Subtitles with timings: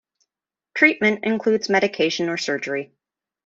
[0.73, 2.91] Treatment includes medication or surgery.